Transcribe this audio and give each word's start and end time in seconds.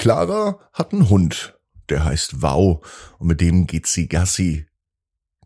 Clara 0.00 0.58
hat 0.72 0.94
einen 0.94 1.10
Hund, 1.10 1.58
der 1.90 2.06
heißt 2.06 2.40
Wow, 2.40 2.80
und 3.18 3.26
mit 3.26 3.42
dem 3.42 3.66
geht 3.66 3.86
sie 3.86 4.08
Gassi. 4.08 4.66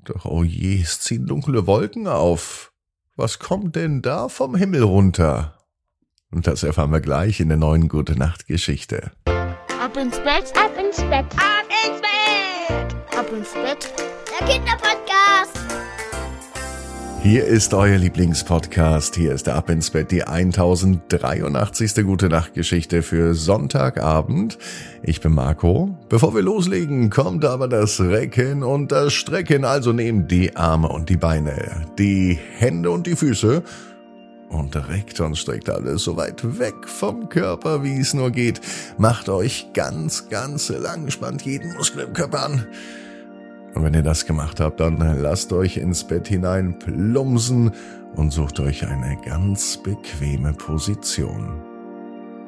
Doch 0.05 0.27
oh 0.27 0.45
je, 0.45 0.81
es 0.81 1.01
ziehen 1.01 1.27
dunkle 1.27 1.67
Wolken 1.67 2.07
auf. 2.07 2.73
Was 3.17 3.41
kommt 3.41 3.75
denn 3.75 4.01
da 4.01 4.29
vom 4.29 4.55
Himmel 4.55 4.85
runter? 4.85 5.59
Und 6.31 6.47
das 6.47 6.63
erfahren 6.63 6.93
wir 6.93 7.01
gleich 7.01 7.41
in 7.41 7.49
der 7.49 7.59
neuen 7.59 7.89
Gute 7.89 8.17
Nacht 8.17 8.47
Geschichte. 8.47 9.11
Ab 9.27 9.97
ins 9.97 10.21
Bett, 10.21 10.53
ab 10.57 10.71
ins 10.79 10.99
Bett, 10.99 11.27
ab 11.35 11.67
ins 11.89 12.01
Bett, 12.01 13.19
ab 13.19 13.33
ins 13.33 13.53
Bett. 13.55 13.93
Der 14.39 14.47
Kinderpodcast. 14.47 15.54
Hier 17.25 17.47
ist 17.47 17.73
euer 17.73 17.97
Lieblingspodcast. 17.97 19.17
Hier 19.17 19.33
ist 19.33 19.47
der 19.47 19.55
Ab 19.55 19.71
ins 19.71 19.89
Bett, 19.89 20.11
die 20.11 20.25
1083. 20.25 22.05
Gute 22.05 22.29
Nacht 22.29 22.53
Geschichte 22.53 23.01
für 23.01 23.33
Sonntagabend. 23.33 24.59
Ich 25.03 25.23
bin 25.23 25.33
Marco. 25.33 25.97
Bevor 26.11 26.35
wir 26.35 26.43
loslegen, 26.43 27.09
kommt 27.09 27.47
aber 27.47 27.67
das 27.67 27.99
Recken 27.99 28.63
und 28.63 28.93
das 28.93 29.15
Strecken. 29.15 29.65
Also 29.65 29.95
nehmt 29.95 30.31
die 30.31 30.55
Arme 30.55 30.91
und 30.91 31.09
die 31.09 31.17
Beine, 31.17 31.87
die 31.99 32.39
Hände 32.59 32.91
und 32.91 33.07
die 33.07 33.17
Füße 33.17 33.63
und 34.51 34.77
reckt 34.91 35.19
und 35.21 35.39
streckt 35.39 35.71
alles 35.71 36.05
so 36.05 36.19
weit 36.19 36.59
weg 36.59 36.75
vom 36.87 37.31
Körper, 37.31 37.83
wie 37.83 38.01
es 38.01 38.13
nur 38.13 38.33
geht. 38.33 38.61
Macht 38.99 39.31
euch 39.31 39.69
ganz, 39.73 40.29
ganz 40.29 40.69
lang, 40.69 41.11
spannt 41.11 41.41
jeden 41.41 41.73
Muskel 41.73 42.05
im 42.05 42.13
Körper 42.13 42.45
an. 42.45 42.67
Und 43.75 43.83
wenn 43.83 43.95
ihr 43.95 44.03
das 44.03 44.25
gemacht 44.25 44.61
habt, 44.61 44.81
dann 44.81 44.99
lasst 45.21 45.53
euch 45.53 45.77
ins 45.77 46.05
Bett 46.05 46.29
hinein 46.29 46.79
plumsen 46.79 47.73
und 48.15 48.33
sucht 48.33 48.61
euch 48.61 48.87
eine 48.87 49.17
ganz 49.25 49.79
bequeme 49.83 50.53
Position. 50.53 51.61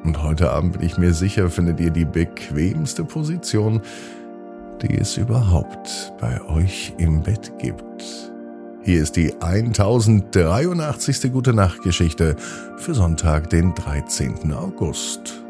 Und 0.03 0.23
heute 0.23 0.51
Abend 0.51 0.73
bin 0.73 0.83
ich 0.83 0.97
mir 0.97 1.13
sicher, 1.13 1.49
findet 1.49 1.81
ihr 1.81 1.91
die 1.91 2.05
bequemste 2.05 3.03
Position, 3.03 3.81
die 4.81 4.97
es 4.97 5.17
überhaupt 5.17 6.13
bei 6.21 6.41
euch 6.45 6.93
im 6.97 7.23
Bett 7.23 7.51
gibt. 7.59 8.31
Hier 8.83 9.03
ist 9.03 9.17
die 9.17 9.33
1083. 9.41 11.33
Gute 11.33 11.53
Nacht 11.53 11.81
Geschichte 11.81 12.37
für 12.77 12.93
Sonntag, 12.93 13.49
den 13.49 13.75
13. 13.75 14.53
August. 14.53 15.43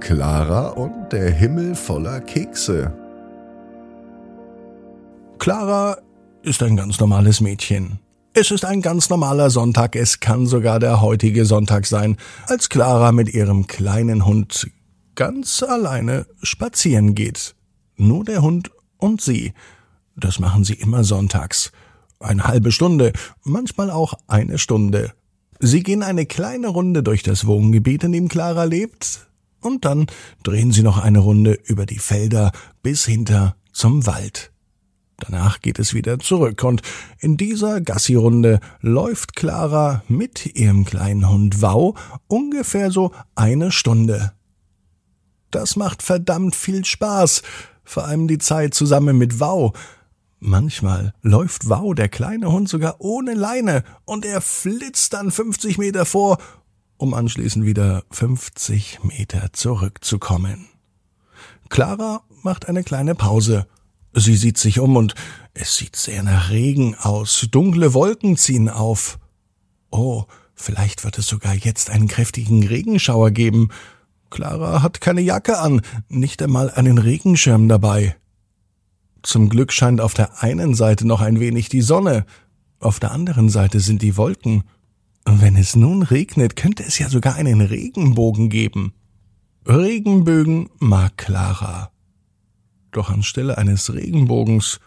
Clara 0.00 0.70
und 0.70 1.12
der 1.12 1.30
Himmel 1.30 1.76
voller 1.76 2.20
Kekse. 2.20 2.92
Clara 5.44 5.98
ist 6.42 6.62
ein 6.62 6.74
ganz 6.74 6.98
normales 7.00 7.42
Mädchen. 7.42 7.98
Es 8.32 8.50
ist 8.50 8.64
ein 8.64 8.80
ganz 8.80 9.10
normaler 9.10 9.50
Sonntag, 9.50 9.94
es 9.94 10.18
kann 10.20 10.46
sogar 10.46 10.80
der 10.80 11.02
heutige 11.02 11.44
Sonntag 11.44 11.84
sein, 11.84 12.16
als 12.46 12.70
Clara 12.70 13.12
mit 13.12 13.34
ihrem 13.34 13.66
kleinen 13.66 14.24
Hund 14.24 14.70
ganz 15.16 15.62
alleine 15.62 16.24
spazieren 16.42 17.14
geht. 17.14 17.56
Nur 17.98 18.24
der 18.24 18.40
Hund 18.40 18.70
und 18.96 19.20
sie. 19.20 19.52
Das 20.16 20.38
machen 20.38 20.64
sie 20.64 20.72
immer 20.72 21.04
sonntags. 21.04 21.72
Eine 22.20 22.44
halbe 22.44 22.72
Stunde, 22.72 23.12
manchmal 23.42 23.90
auch 23.90 24.14
eine 24.26 24.56
Stunde. 24.56 25.12
Sie 25.60 25.82
gehen 25.82 26.02
eine 26.02 26.24
kleine 26.24 26.68
Runde 26.68 27.02
durch 27.02 27.22
das 27.22 27.46
Wohngebiet, 27.46 28.02
in 28.02 28.12
dem 28.12 28.28
Clara 28.28 28.64
lebt, 28.64 29.28
und 29.60 29.84
dann 29.84 30.06
drehen 30.42 30.72
sie 30.72 30.82
noch 30.82 30.96
eine 30.96 31.18
Runde 31.18 31.52
über 31.52 31.84
die 31.84 31.98
Felder 31.98 32.50
bis 32.82 33.04
hinter 33.04 33.56
zum 33.74 34.06
Wald. 34.06 34.53
Danach 35.26 35.60
geht 35.60 35.78
es 35.78 35.94
wieder 35.94 36.18
zurück 36.18 36.62
und 36.64 36.82
in 37.18 37.38
dieser 37.38 37.80
Gassi-Runde 37.80 38.60
läuft 38.80 39.34
Clara 39.34 40.02
mit 40.06 40.54
ihrem 40.54 40.84
kleinen 40.84 41.30
Hund 41.30 41.62
Wow 41.62 41.98
ungefähr 42.26 42.90
so 42.90 43.10
eine 43.34 43.72
Stunde. 43.72 44.32
Das 45.50 45.76
macht 45.76 46.02
verdammt 46.02 46.54
viel 46.54 46.84
Spaß, 46.84 47.42
vor 47.84 48.04
allem 48.04 48.28
die 48.28 48.36
Zeit 48.36 48.74
zusammen 48.74 49.16
mit 49.16 49.40
Wow. 49.40 49.72
Manchmal 50.40 51.14
läuft 51.22 51.70
Wow, 51.70 51.94
der 51.94 52.10
kleine 52.10 52.52
Hund, 52.52 52.68
sogar 52.68 52.96
ohne 52.98 53.32
Leine 53.32 53.82
und 54.04 54.26
er 54.26 54.42
flitzt 54.42 55.14
dann 55.14 55.30
50 55.30 55.78
Meter 55.78 56.04
vor, 56.04 56.36
um 56.98 57.14
anschließend 57.14 57.64
wieder 57.64 58.04
50 58.10 59.04
Meter 59.04 59.54
zurückzukommen. 59.54 60.68
Clara 61.70 62.24
macht 62.42 62.68
eine 62.68 62.84
kleine 62.84 63.14
Pause 63.14 63.66
Sie 64.14 64.36
sieht 64.36 64.58
sich 64.58 64.78
um 64.78 64.96
und 64.96 65.14
es 65.54 65.76
sieht 65.76 65.96
sehr 65.96 66.22
nach 66.22 66.50
Regen 66.50 66.94
aus. 66.94 67.48
Dunkle 67.50 67.94
Wolken 67.94 68.36
ziehen 68.36 68.68
auf. 68.68 69.18
Oh, 69.90 70.24
vielleicht 70.54 71.04
wird 71.04 71.18
es 71.18 71.26
sogar 71.26 71.54
jetzt 71.54 71.90
einen 71.90 72.08
kräftigen 72.08 72.66
Regenschauer 72.66 73.30
geben. 73.32 73.70
Clara 74.30 74.82
hat 74.82 75.00
keine 75.00 75.20
Jacke 75.20 75.58
an, 75.58 75.82
nicht 76.08 76.42
einmal 76.42 76.70
einen 76.70 76.98
Regenschirm 76.98 77.68
dabei. 77.68 78.16
Zum 79.22 79.48
Glück 79.48 79.72
scheint 79.72 80.00
auf 80.00 80.14
der 80.14 80.42
einen 80.42 80.74
Seite 80.74 81.06
noch 81.06 81.20
ein 81.20 81.40
wenig 81.40 81.68
die 81.68 81.82
Sonne, 81.82 82.24
auf 82.84 83.00
der 83.00 83.12
anderen 83.12 83.48
Seite 83.48 83.80
sind 83.80 84.02
die 84.02 84.16
Wolken. 84.18 84.64
Wenn 85.24 85.56
es 85.56 85.74
nun 85.74 86.02
regnet, 86.02 86.54
könnte 86.54 86.82
es 86.84 86.98
ja 86.98 87.08
sogar 87.08 87.34
einen 87.36 87.62
Regenbogen 87.62 88.50
geben. 88.50 88.92
Regenbögen 89.66 90.68
mag 90.78 91.16
Clara. 91.16 91.93
Doch 92.94 93.10
anstelle 93.10 93.58
eines 93.58 93.92
Regenbogens 93.92 94.78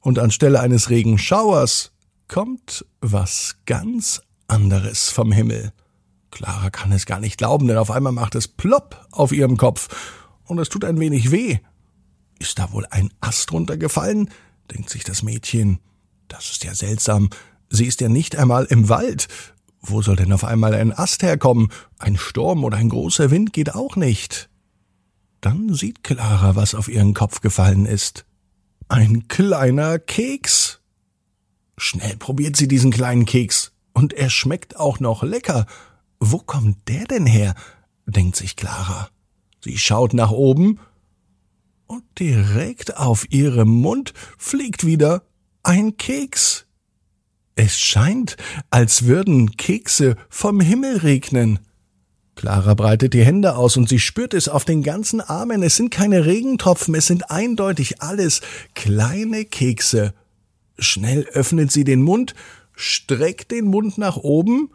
und 0.00 0.18
anstelle 0.18 0.58
eines 0.58 0.90
Regenschauers 0.90 1.92
kommt 2.26 2.84
was 3.00 3.58
ganz 3.64 4.22
anderes 4.48 5.08
vom 5.10 5.30
Himmel. 5.30 5.72
Clara 6.32 6.70
kann 6.70 6.90
es 6.90 7.06
gar 7.06 7.20
nicht 7.20 7.38
glauben, 7.38 7.68
denn 7.68 7.76
auf 7.76 7.92
einmal 7.92 8.10
macht 8.10 8.34
es 8.34 8.48
plopp 8.48 9.06
auf 9.12 9.30
ihrem 9.30 9.56
Kopf 9.56 9.88
und 10.42 10.58
es 10.58 10.68
tut 10.68 10.84
ein 10.84 10.98
wenig 10.98 11.30
weh. 11.30 11.58
Ist 12.40 12.58
da 12.58 12.72
wohl 12.72 12.86
ein 12.90 13.10
Ast 13.20 13.52
runtergefallen? 13.52 14.30
denkt 14.72 14.90
sich 14.90 15.04
das 15.04 15.22
Mädchen. 15.22 15.78
Das 16.26 16.50
ist 16.50 16.64
ja 16.64 16.74
seltsam. 16.74 17.30
Sie 17.70 17.86
ist 17.86 18.00
ja 18.00 18.08
nicht 18.08 18.34
einmal 18.34 18.64
im 18.64 18.88
Wald. 18.88 19.28
Wo 19.80 20.02
soll 20.02 20.16
denn 20.16 20.32
auf 20.32 20.42
einmal 20.42 20.74
ein 20.74 20.92
Ast 20.92 21.22
herkommen? 21.22 21.68
Ein 21.98 22.16
Sturm 22.16 22.64
oder 22.64 22.78
ein 22.78 22.88
großer 22.88 23.30
Wind 23.30 23.52
geht 23.52 23.76
auch 23.76 23.94
nicht. 23.94 24.48
Dann 25.44 25.74
sieht 25.74 26.02
Clara, 26.02 26.56
was 26.56 26.74
auf 26.74 26.88
ihren 26.88 27.12
Kopf 27.12 27.42
gefallen 27.42 27.84
ist. 27.84 28.24
Ein 28.88 29.28
kleiner 29.28 29.98
Keks. 29.98 30.80
Schnell 31.76 32.16
probiert 32.16 32.56
sie 32.56 32.66
diesen 32.66 32.90
kleinen 32.90 33.26
Keks. 33.26 33.72
Und 33.92 34.14
er 34.14 34.30
schmeckt 34.30 34.76
auch 34.76 35.00
noch 35.00 35.22
lecker. 35.22 35.66
Wo 36.18 36.38
kommt 36.38 36.88
der 36.88 37.04
denn 37.04 37.26
her? 37.26 37.54
denkt 38.06 38.36
sich 38.36 38.56
Clara. 38.56 39.10
Sie 39.62 39.76
schaut 39.76 40.14
nach 40.14 40.30
oben 40.30 40.80
und 41.88 42.04
direkt 42.18 42.96
auf 42.96 43.30
ihrem 43.30 43.68
Mund 43.68 44.14
fliegt 44.38 44.86
wieder 44.86 45.24
ein 45.62 45.98
Keks. 45.98 46.64
Es 47.54 47.78
scheint, 47.78 48.38
als 48.70 49.04
würden 49.04 49.58
Kekse 49.58 50.16
vom 50.30 50.62
Himmel 50.62 50.96
regnen. 50.96 51.58
Clara 52.34 52.74
breitet 52.74 53.14
die 53.14 53.24
Hände 53.24 53.56
aus 53.56 53.76
und 53.76 53.88
sie 53.88 54.00
spürt 54.00 54.34
es 54.34 54.48
auf 54.48 54.64
den 54.64 54.82
ganzen 54.82 55.20
Armen. 55.20 55.62
Es 55.62 55.76
sind 55.76 55.90
keine 55.90 56.26
Regentropfen, 56.26 56.94
es 56.94 57.06
sind 57.06 57.30
eindeutig 57.30 58.02
alles 58.02 58.40
kleine 58.74 59.44
Kekse. 59.44 60.14
Schnell 60.78 61.24
öffnet 61.32 61.70
sie 61.70 61.84
den 61.84 62.02
Mund, 62.02 62.34
streckt 62.74 63.52
den 63.52 63.66
Mund 63.66 63.98
nach 63.98 64.16
oben. 64.16 64.70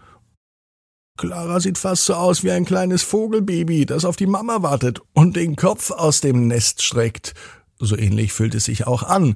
Clara 1.17 1.59
sieht 1.59 1.77
fast 1.77 2.05
so 2.05 2.13
aus 2.13 2.45
wie 2.45 2.51
ein 2.51 2.63
kleines 2.63 3.03
Vogelbaby, 3.03 3.85
das 3.85 4.05
auf 4.05 4.15
die 4.15 4.25
Mama 4.25 4.63
wartet 4.63 5.01
und 5.13 5.35
den 5.35 5.57
Kopf 5.57 5.91
aus 5.91 6.21
dem 6.21 6.47
Nest 6.47 6.81
streckt. 6.81 7.33
So 7.77 7.97
ähnlich 7.97 8.31
fühlt 8.31 8.55
es 8.55 8.65
sich 8.65 8.87
auch 8.87 9.03
an. 9.03 9.35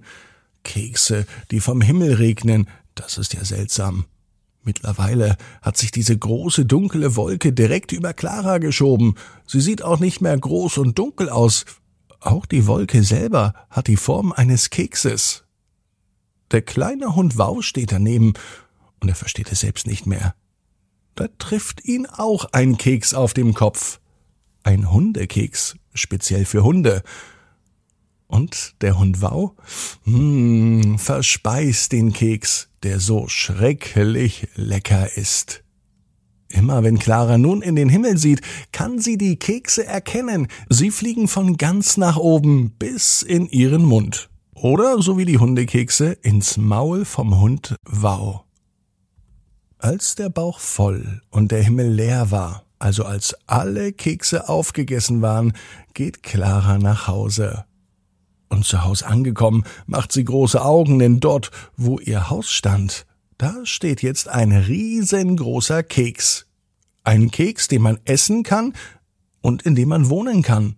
Kekse, 0.63 1.25
die 1.51 1.59
vom 1.59 1.81
Himmel 1.81 2.13
regnen, 2.13 2.69
das 2.95 3.17
ist 3.17 3.33
ja 3.33 3.43
seltsam. 3.43 4.05
Mittlerweile 4.63 5.37
hat 5.61 5.77
sich 5.77 5.91
diese 5.91 6.17
große 6.17 6.65
dunkle 6.65 7.17
Wolke 7.17 7.51
direkt 7.51 7.91
über 7.91 8.13
Clara 8.13 8.59
geschoben. 8.59 9.15
Sie 9.45 9.59
sieht 9.59 9.83
auch 9.83 9.99
nicht 9.99 10.21
mehr 10.21 10.37
groß 10.37 10.77
und 10.77 10.97
dunkel 10.97 11.29
aus. 11.29 11.65
Auch 12.21 12.45
die 12.45 12.65
Wolke 12.65 13.03
selber 13.03 13.53
hat 13.69 13.87
die 13.87 13.97
Form 13.97 14.31
eines 14.31 14.69
Kekses. 14.69 15.43
Der 16.51 16.61
kleine 16.61 17.15
Hund 17.15 17.37
Wau 17.37 17.61
steht 17.61 17.91
daneben 17.91 18.33
und 19.01 19.09
er 19.09 19.15
versteht 19.15 19.51
es 19.51 19.59
selbst 19.59 19.85
nicht 19.85 20.05
mehr. 20.05 20.33
Da 21.15 21.27
trifft 21.37 21.83
ihn 21.83 22.05
auch 22.05 22.45
ein 22.53 22.77
Keks 22.77 23.13
auf 23.13 23.33
dem 23.33 23.53
Kopf. 23.53 23.99
Ein 24.63 24.91
Hundekeks, 24.91 25.75
speziell 25.93 26.45
für 26.45 26.63
Hunde. 26.63 27.03
Und 28.27 28.75
der 28.81 28.97
Hund 28.97 29.21
Wau, 29.21 29.55
hm, 30.05 30.97
verspeist 30.97 31.91
den 31.91 32.13
Keks 32.13 32.69
der 32.83 32.99
so 32.99 33.27
schrecklich 33.27 34.47
lecker 34.55 35.17
ist. 35.17 35.63
Immer 36.49 36.83
wenn 36.83 36.99
Clara 36.99 37.37
nun 37.37 37.61
in 37.61 37.75
den 37.75 37.89
Himmel 37.89 38.17
sieht, 38.17 38.41
kann 38.71 38.99
sie 38.99 39.17
die 39.17 39.37
Kekse 39.37 39.85
erkennen. 39.85 40.47
Sie 40.69 40.91
fliegen 40.91 41.27
von 41.27 41.57
ganz 41.57 41.97
nach 41.97 42.17
oben 42.17 42.71
bis 42.77 43.23
in 43.23 43.47
ihren 43.47 43.83
Mund. 43.83 44.29
Oder, 44.53 45.01
so 45.01 45.17
wie 45.17 45.25
die 45.25 45.39
Hundekekse, 45.39 46.11
ins 46.21 46.57
Maul 46.57 47.05
vom 47.05 47.39
Hund 47.39 47.75
Wow. 47.89 48.41
Als 49.79 50.15
der 50.15 50.29
Bauch 50.29 50.59
voll 50.59 51.21
und 51.31 51.51
der 51.51 51.63
Himmel 51.63 51.89
leer 51.89 52.29
war, 52.31 52.63
Also 52.83 53.05
als 53.05 53.33
alle 53.47 53.93
Kekse 53.93 54.49
aufgegessen 54.49 55.21
waren, 55.21 55.53
geht 55.93 56.21
Clara 56.21 56.77
nach 56.77 57.07
Hause. 57.07 57.63
Und 58.53 58.65
zu 58.65 58.83
Haus 58.83 59.01
angekommen, 59.01 59.63
macht 59.87 60.11
sie 60.11 60.23
große 60.23 60.63
Augen, 60.63 60.99
denn 60.99 61.19
dort, 61.19 61.49
wo 61.75 61.97
ihr 61.97 62.29
Haus 62.29 62.51
stand, 62.51 63.07
da 63.39 63.65
steht 63.65 64.03
jetzt 64.03 64.27
ein 64.27 64.51
riesengroßer 64.51 65.81
Keks. 65.81 66.45
Ein 67.03 67.31
Keks, 67.31 67.67
den 67.67 67.81
man 67.81 67.97
essen 68.05 68.43
kann 68.43 68.73
und 69.41 69.63
in 69.63 69.73
dem 69.73 69.89
man 69.89 70.07
wohnen 70.07 70.43
kann. 70.43 70.75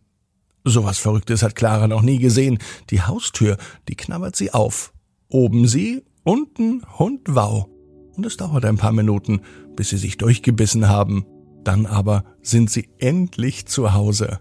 Sowas 0.63 0.99
Verrücktes 0.99 1.43
hat 1.43 1.55
Clara 1.55 1.89
noch 1.89 2.01
nie 2.01 2.17
gesehen. 2.17 2.59
Die 2.91 3.01
Haustür, 3.01 3.57
die 3.89 3.95
knabbert 3.95 4.37
sie 4.37 4.53
auf. 4.53 4.93
Oben 5.27 5.67
sie, 5.67 6.05
unten 6.23 6.81
Hund 6.97 7.23
Wow. 7.27 7.67
Und 8.15 8.25
es 8.25 8.37
dauert 8.37 8.63
ein 8.63 8.77
paar 8.77 8.93
Minuten, 8.93 9.41
bis 9.75 9.89
sie 9.89 9.97
sich 9.97 10.17
durchgebissen 10.17 10.87
haben. 10.87 11.25
Dann 11.65 11.85
aber 11.85 12.23
sind 12.41 12.71
sie 12.71 12.87
endlich 12.99 13.65
zu 13.65 13.93
Hause. 13.93 14.39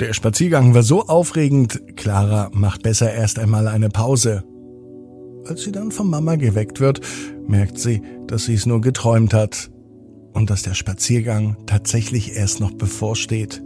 Der 0.00 0.14
Spaziergang 0.14 0.72
war 0.72 0.82
so 0.82 1.08
aufregend, 1.08 1.78
Clara 1.94 2.48
macht 2.54 2.82
besser 2.82 3.12
erst 3.12 3.38
einmal 3.38 3.68
eine 3.68 3.90
Pause. 3.90 4.44
Als 5.44 5.62
sie 5.62 5.72
dann 5.72 5.92
von 5.92 6.08
Mama 6.08 6.36
geweckt 6.36 6.80
wird, 6.80 7.02
merkt 7.46 7.78
sie, 7.78 8.00
dass 8.26 8.46
sie 8.46 8.54
es 8.54 8.64
nur 8.64 8.80
geträumt 8.80 9.34
hat 9.34 9.70
und 10.32 10.48
dass 10.48 10.62
der 10.62 10.72
Spaziergang 10.72 11.58
tatsächlich 11.66 12.34
erst 12.34 12.60
noch 12.60 12.70
bevorsteht. 12.72 13.62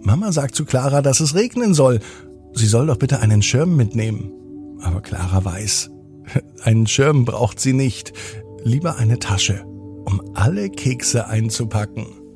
Mama 0.00 0.32
sagt 0.32 0.54
zu 0.54 0.64
Clara, 0.64 1.02
dass 1.02 1.20
es 1.20 1.34
regnen 1.34 1.74
soll. 1.74 2.00
Sie 2.54 2.66
soll 2.66 2.86
doch 2.86 2.96
bitte 2.96 3.20
einen 3.20 3.42
Schirm 3.42 3.76
mitnehmen. 3.76 4.32
Aber 4.80 5.02
Clara 5.02 5.44
weiß, 5.44 5.90
einen 6.62 6.86
Schirm 6.86 7.26
braucht 7.26 7.60
sie 7.60 7.74
nicht, 7.74 8.14
lieber 8.64 8.96
eine 8.96 9.18
Tasche, 9.18 9.66
um 10.06 10.22
alle 10.32 10.70
Kekse 10.70 11.26
einzupacken. 11.26 12.06